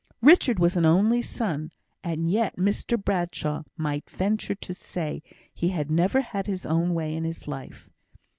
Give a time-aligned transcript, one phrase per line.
[0.23, 1.71] Richard was an only son,
[2.03, 5.21] and yet Mr Bradshaw might venture to say,
[5.53, 7.87] he had never had his own way in his life.